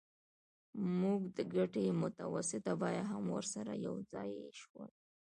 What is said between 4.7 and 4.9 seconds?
کوو